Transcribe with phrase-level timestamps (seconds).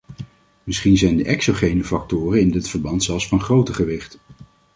[0.63, 4.17] Misschien zijn de exogene factoren in dit verband zelfs van groter gewicht.